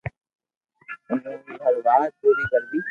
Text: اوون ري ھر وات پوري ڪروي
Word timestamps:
اوون 1.09 1.19
ري 1.47 1.55
ھر 1.61 1.73
وات 1.85 2.11
پوري 2.19 2.43
ڪروي 2.51 2.79